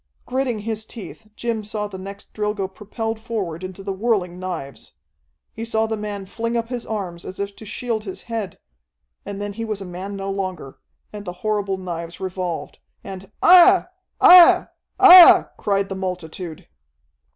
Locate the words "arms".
6.87-7.23